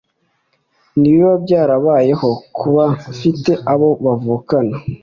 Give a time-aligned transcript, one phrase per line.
[0.99, 4.75] ntibiba byarabayeho ku bafite abo bavukana